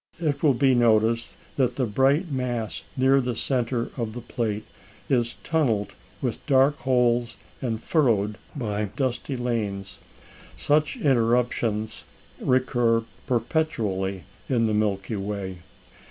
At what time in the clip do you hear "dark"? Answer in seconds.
6.47-6.75